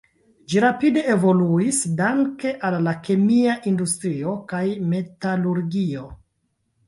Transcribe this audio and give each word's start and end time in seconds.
Ĝi 0.51 0.61
rapide 0.63 1.01
evoluis 1.15 1.81
danke 1.99 2.53
al 2.69 2.77
la 2.87 2.93
kemia 3.09 3.53
industrio 3.73 4.33
kaj 4.53 4.63
metalurgio. 4.95 6.05